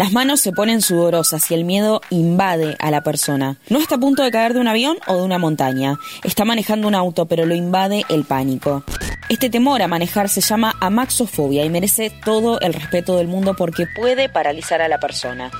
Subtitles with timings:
[0.00, 3.58] Las manos se ponen sudorosas y el miedo invade a la persona.
[3.68, 5.98] No está a punto de caer de un avión o de una montaña.
[6.24, 8.82] Está manejando un auto, pero lo invade el pánico.
[9.28, 13.86] Este temor a manejar se llama amaxofobia y merece todo el respeto del mundo porque
[13.94, 15.50] puede paralizar a la persona.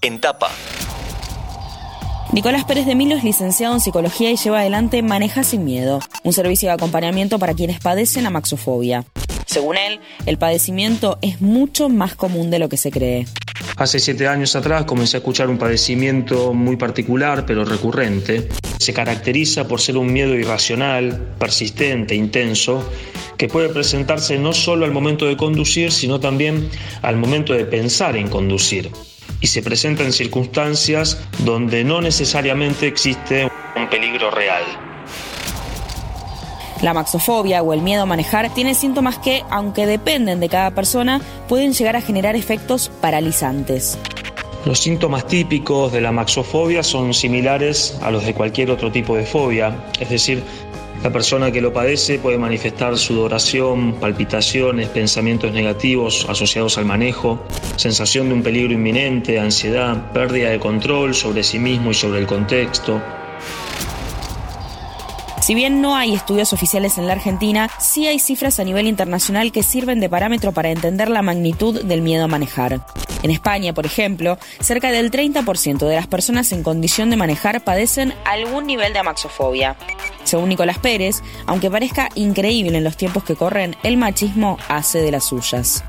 [0.00, 0.52] En tapa.
[2.30, 6.32] Nicolás Pérez de Milo es licenciado en psicología y lleva adelante Maneja sin miedo, un
[6.32, 9.04] servicio de acompañamiento para quienes padecen amaxofobia.
[9.48, 13.26] Según él, el padecimiento es mucho más común de lo que se cree.
[13.78, 18.46] Hace siete años atrás comencé a escuchar un padecimiento muy particular pero recurrente.
[18.78, 22.86] Se caracteriza por ser un miedo irracional, persistente, intenso,
[23.38, 26.68] que puede presentarse no solo al momento de conducir, sino también
[27.00, 28.90] al momento de pensar en conducir.
[29.40, 34.87] Y se presenta en circunstancias donde no necesariamente existe un peligro real.
[36.82, 41.20] La maxofobia o el miedo a manejar tiene síntomas que, aunque dependen de cada persona,
[41.48, 43.98] pueden llegar a generar efectos paralizantes.
[44.64, 49.24] Los síntomas típicos de la maxofobia son similares a los de cualquier otro tipo de
[49.24, 50.42] fobia, es decir,
[51.02, 57.38] la persona que lo padece puede manifestar sudoración, palpitaciones, pensamientos negativos asociados al manejo,
[57.76, 62.26] sensación de un peligro inminente, ansiedad, pérdida de control sobre sí mismo y sobre el
[62.26, 63.00] contexto,
[65.48, 69.50] si bien no hay estudios oficiales en la Argentina, sí hay cifras a nivel internacional
[69.50, 72.84] que sirven de parámetro para entender la magnitud del miedo a manejar.
[73.22, 78.12] En España, por ejemplo, cerca del 30% de las personas en condición de manejar padecen
[78.26, 79.74] algún nivel de amaxofobia.
[80.22, 85.12] Según Nicolás Pérez, aunque parezca increíble en los tiempos que corren, el machismo hace de
[85.12, 85.82] las suyas.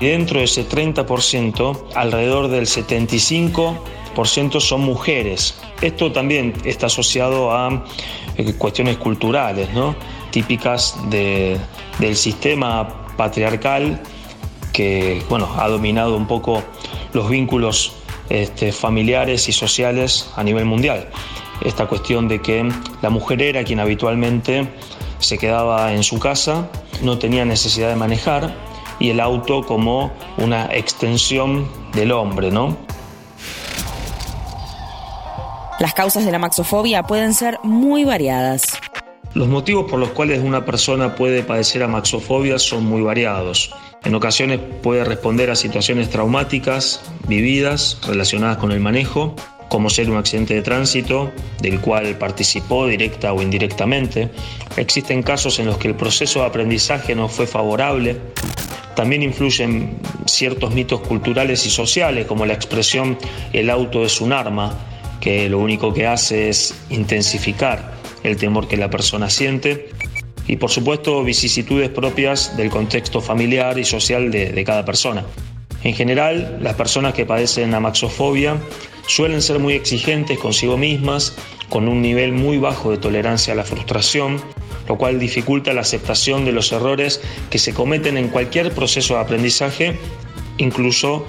[0.00, 5.54] Dentro de ese 30%, alrededor del 75% son mujeres.
[5.80, 7.84] Esto también está asociado a
[8.36, 9.68] eh, cuestiones culturales,
[10.30, 14.00] típicas del sistema patriarcal
[14.72, 16.62] que bueno, ha dominado un poco
[17.14, 17.94] los vínculos
[18.28, 21.08] este, familiares y sociales a nivel mundial.
[21.62, 22.68] Esta cuestión de que
[23.00, 24.68] la mujer era quien habitualmente
[25.18, 26.68] se quedaba en su casa,
[27.02, 28.54] no tenía necesidad de manejar
[28.98, 32.76] y el auto como una extensión del hombre, ¿no?
[35.78, 38.78] Las causas de la maxofobia pueden ser muy variadas.
[39.34, 43.74] Los motivos por los cuales una persona puede padecer amaxofobia son muy variados.
[44.02, 49.36] En ocasiones puede responder a situaciones traumáticas vividas relacionadas con el manejo,
[49.68, 54.30] como ser un accidente de tránsito del cual participó directa o indirectamente.
[54.78, 58.18] Existen casos en los que el proceso de aprendizaje no fue favorable.
[58.94, 63.18] También influyen ciertos mitos culturales y sociales, como la expresión
[63.52, 64.72] el auto es un arma,
[65.20, 69.90] que lo único que hace es intensificar el temor que la persona siente
[70.48, 75.24] y por supuesto vicisitudes propias del contexto familiar y social de, cada persona.
[75.82, 78.56] En general, las personas que padecen amaxofobia
[79.06, 81.36] suelen ser muy exigentes consigo mismas,
[81.68, 84.40] con un nivel muy bajo de tolerancia a la frustración,
[84.88, 89.20] lo cual dificulta la aceptación de los errores que se cometen en cualquier proceso de
[89.20, 89.98] aprendizaje,
[90.58, 91.26] incluso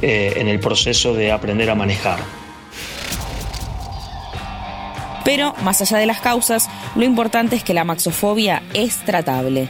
[0.00, 2.39] eh, en el proceso de aprender a manejar.
[5.32, 9.68] Pero, más allá de las causas, lo importante es que la maxofobia es tratable.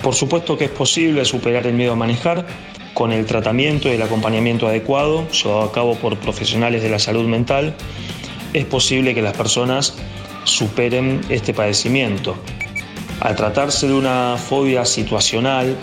[0.00, 2.46] Por supuesto que es posible superar el miedo a manejar
[2.94, 7.26] con el tratamiento y el acompañamiento adecuado llevado a cabo por profesionales de la salud
[7.26, 7.74] mental.
[8.52, 9.96] Es posible que las personas
[10.44, 12.36] superen este padecimiento.
[13.18, 15.76] Al tratarse de una fobia situacional,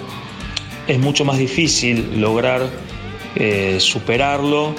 [0.88, 2.62] es mucho más difícil lograr
[3.36, 4.74] eh, superarlo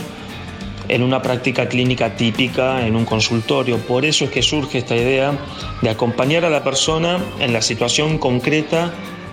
[0.88, 3.78] en una práctica clínica típica en un consultorio.
[3.78, 5.32] Por eso es que surge esta idea
[5.82, 8.92] de acompañar a la persona en la situación concreta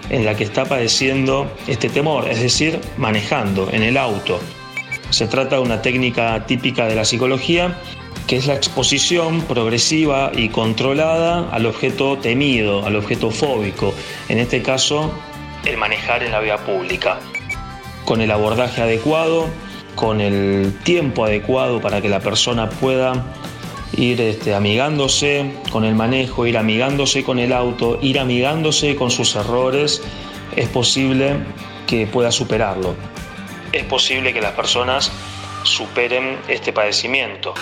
[0.10, 4.40] en la que está padeciendo este temor, es decir, manejando en el auto.
[5.10, 7.78] Se trata de una técnica típica de la psicología
[8.28, 13.94] que es la exposición progresiva y controlada al objeto temido, al objeto fóbico,
[14.30, 15.12] en este caso
[15.64, 17.20] el manejar en la vía pública.
[18.04, 19.48] Con el abordaje adecuado,
[19.96, 23.26] con el tiempo adecuado para que la persona pueda
[23.98, 29.36] ir este, amigándose con el manejo, ir amigándose con el auto, ir amigándose con sus
[29.36, 30.02] errores,
[30.56, 31.38] es posible
[31.88, 32.96] que pueda superarlo.
[33.72, 35.12] Es posible que las personas
[35.64, 37.54] superen este padecimiento.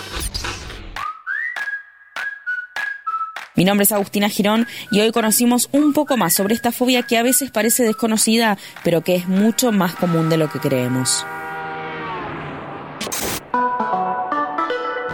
[3.55, 7.17] Mi nombre es Agustina Girón y hoy conocimos un poco más sobre esta fobia que
[7.17, 11.23] a veces parece desconocida, pero que es mucho más común de lo que creemos.